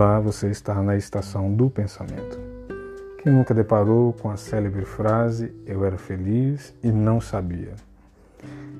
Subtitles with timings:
[0.00, 2.38] Olá, você está na estação do pensamento.
[3.20, 7.74] Quem nunca deparou com a célebre frase Eu era feliz e não sabia?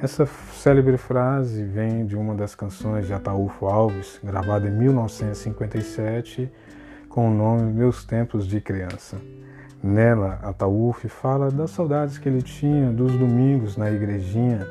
[0.00, 6.48] Essa célebre frase vem de uma das canções de Ataúfo Alves, gravada em 1957,
[7.08, 9.16] com o nome Meus Tempos de Criança.
[9.82, 14.64] Nela, Ataúfo fala das saudades que ele tinha dos domingos na igrejinha,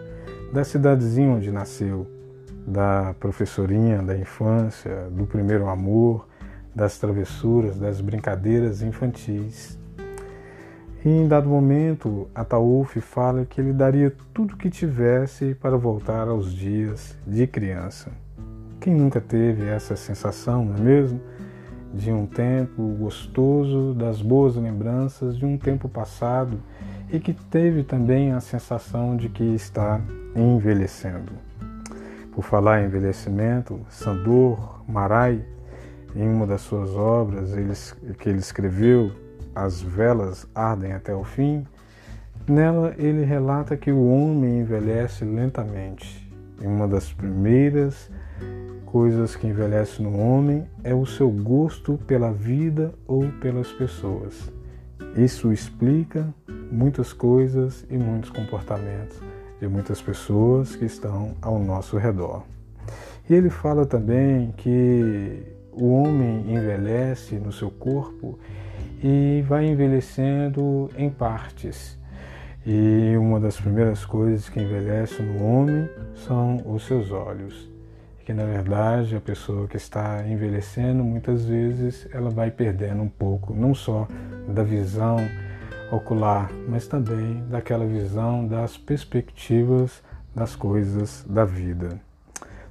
[0.54, 2.08] da cidadezinha onde nasceu,
[2.66, 6.29] da professorinha da infância, do primeiro amor,
[6.80, 9.78] das travessuras, das brincadeiras infantis.
[11.04, 16.54] E em dado momento, Ataúf fala que ele daria tudo que tivesse para voltar aos
[16.54, 18.12] dias de criança.
[18.80, 21.20] Quem nunca teve essa sensação, não é mesmo?
[21.94, 26.62] De um tempo gostoso, das boas lembranças de um tempo passado
[27.12, 30.00] e que teve também a sensação de que está
[30.34, 31.34] envelhecendo.
[32.32, 35.44] Por falar em envelhecimento, Sandor Marai,
[36.16, 37.74] em uma das suas obras ele,
[38.16, 39.12] que ele escreveu,
[39.56, 41.66] As Velas Ardem até o Fim,
[42.48, 46.28] nela ele relata que o homem envelhece lentamente.
[46.62, 48.10] E uma das primeiras
[48.86, 54.52] coisas que envelhece no homem é o seu gosto pela vida ou pelas pessoas.
[55.16, 56.34] Isso explica
[56.72, 59.22] muitas coisas e muitos comportamentos
[59.60, 62.44] de muitas pessoas que estão ao nosso redor.
[63.30, 65.44] E ele fala também que
[65.80, 68.38] o homem envelhece no seu corpo
[69.02, 71.98] e vai envelhecendo em partes.
[72.66, 77.70] E uma das primeiras coisas que envelhece no homem são os seus olhos.
[78.26, 83.54] Que na verdade a pessoa que está envelhecendo, muitas vezes ela vai perdendo um pouco,
[83.54, 84.08] não só
[84.48, 85.18] da visão
[85.92, 90.04] ocular, mas também daquela visão das perspectivas
[90.36, 92.09] das coisas da vida.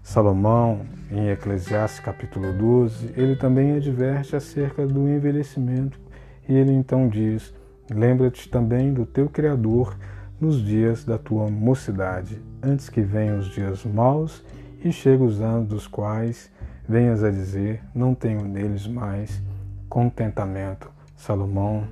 [0.09, 6.01] Salomão, em Eclesiastes capítulo 12, ele também adverte acerca do envelhecimento
[6.49, 7.53] e ele então diz:
[7.91, 9.99] Lembra-te também do teu Criador
[10.41, 14.43] nos dias da tua mocidade, antes que venham os dias maus
[14.83, 16.51] e cheguem os anos dos quais
[16.89, 19.43] venhas a dizer: Não tenho neles mais
[19.91, 20.91] contentamento.
[21.17, 21.87] Salomão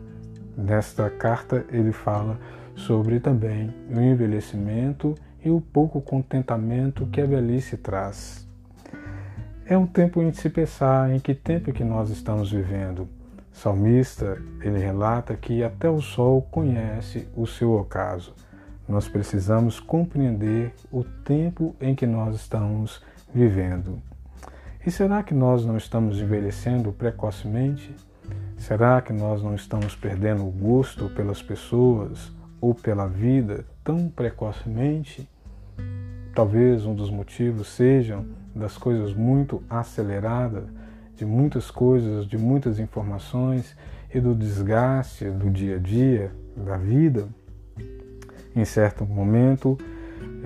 [0.56, 2.40] Nesta carta ele fala
[2.74, 5.14] sobre também o envelhecimento
[5.46, 8.44] e o pouco contentamento que a velhice traz.
[9.64, 13.08] É um tempo em se pensar em que tempo que nós estamos vivendo.
[13.52, 18.34] Salmista, ele relata que até o sol conhece o seu ocaso.
[18.88, 23.00] Nós precisamos compreender o tempo em que nós estamos
[23.32, 24.02] vivendo.
[24.84, 27.94] E será que nós não estamos envelhecendo precocemente?
[28.58, 35.28] Será que nós não estamos perdendo o gosto pelas pessoas ou pela vida tão precocemente?
[36.36, 40.64] Talvez um dos motivos sejam das coisas muito aceleradas,
[41.16, 43.74] de muitas coisas, de muitas informações
[44.14, 47.26] e do desgaste do dia a dia, da vida.
[48.54, 49.78] Em certo momento,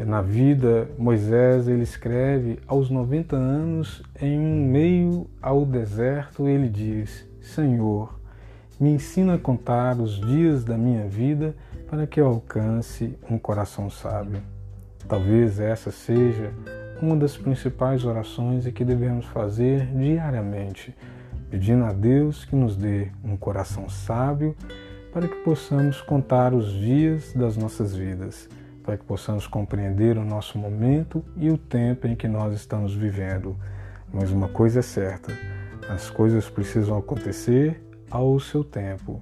[0.07, 8.17] na vida, Moisés ele escreve aos 90 anos, em meio ao deserto, ele diz: Senhor,
[8.79, 11.53] me ensina a contar os dias da minha vida
[11.89, 14.41] para que eu alcance um coração sábio.
[15.09, 16.53] Talvez essa seja
[17.03, 20.95] uma das principais orações que devemos fazer diariamente,
[21.51, 24.55] pedindo a Deus que nos dê um coração sábio
[25.13, 28.49] para que possamos contar os dias das nossas vidas,
[28.83, 33.57] para que possamos compreender o nosso momento e o tempo em que nós estamos vivendo.
[34.13, 35.33] Mas uma coisa é certa,
[35.89, 39.21] as coisas precisam acontecer ao seu tempo.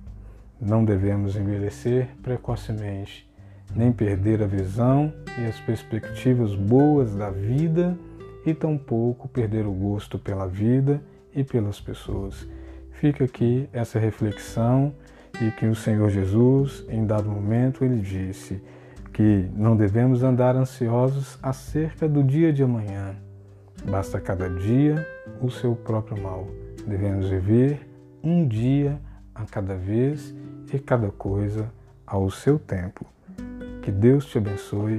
[0.60, 3.27] Não devemos envelhecer precocemente,
[3.74, 7.96] nem perder a visão e as perspectivas boas da vida
[8.44, 11.02] e tampouco perder o gosto pela vida
[11.34, 12.48] e pelas pessoas.
[12.92, 14.94] Fica aqui essa reflexão
[15.40, 18.62] e que o Senhor Jesus, em dado momento, ele disse
[19.12, 23.16] que não devemos andar ansiosos acerca do dia de amanhã
[23.84, 25.06] Basta cada dia
[25.40, 26.46] o seu próprio mal.
[26.86, 27.88] Devemos viver
[28.22, 29.00] um dia
[29.34, 30.34] a cada vez
[30.72, 31.70] e cada coisa
[32.06, 33.06] ao seu tempo.
[33.82, 34.98] Que Deus te abençoe,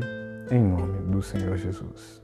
[0.52, 2.22] em nome do Senhor Jesus.